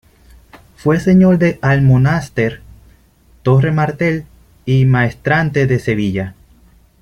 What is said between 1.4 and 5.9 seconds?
Almonaster, Torre Martel y maestrante de